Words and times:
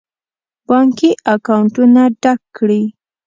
بانکي 0.67 1.09
اکاونټونه 1.33 2.01
ډک 2.21 2.39
کړي. 2.57 2.81